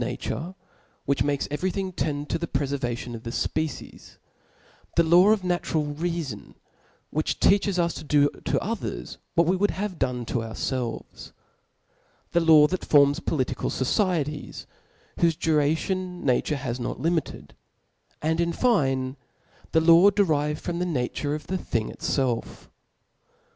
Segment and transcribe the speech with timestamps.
[0.01, 0.55] natute,
[1.05, 4.17] which makes every thing tend to the prefer *^'^* vation of the fpecies
[4.59, 6.55] % the law of natural rcafon,
[7.11, 11.05] which ^ivtcW us to do to others what we would have done to ourfelves•,
[12.31, 14.65] the law that forms politi cal ibcieties
[15.19, 17.51] j whofe durs^on nature has not limit* ^d>
[18.23, 19.17] and) in fine^
[19.71, 22.69] |Jie law derived from the nature of the thing itfelf.